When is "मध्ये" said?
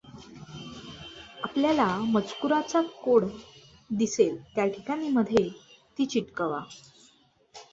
5.09-5.49